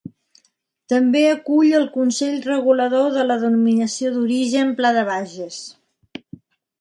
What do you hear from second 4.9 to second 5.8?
de Bages.